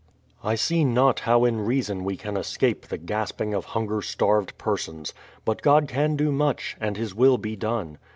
[0.43, 5.13] I see not how in reason we can escape the gasping of hunger starved persons;
[5.45, 7.99] but God can do much, and His will be done.